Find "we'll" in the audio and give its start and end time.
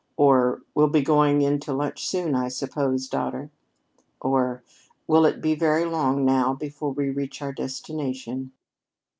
0.73-0.87